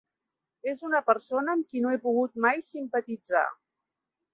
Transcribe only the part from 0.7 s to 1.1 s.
És una